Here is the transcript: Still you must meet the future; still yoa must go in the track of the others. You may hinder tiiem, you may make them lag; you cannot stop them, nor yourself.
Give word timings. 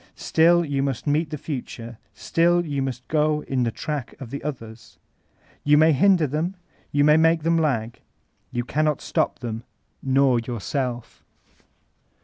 Still 0.15 0.65
you 0.65 0.81
must 0.81 1.05
meet 1.05 1.29
the 1.29 1.37
future; 1.37 1.99
still 2.15 2.63
yoa 2.63 2.81
must 2.81 3.07
go 3.07 3.41
in 3.43 3.61
the 3.61 3.69
track 3.69 4.15
of 4.19 4.31
the 4.31 4.41
others. 4.43 4.97
You 5.63 5.77
may 5.77 5.91
hinder 5.91 6.27
tiiem, 6.27 6.55
you 6.91 7.03
may 7.03 7.17
make 7.17 7.43
them 7.43 7.59
lag; 7.59 8.01
you 8.51 8.65
cannot 8.65 8.99
stop 9.01 9.37
them, 9.37 9.63
nor 10.01 10.39
yourself. 10.39 11.23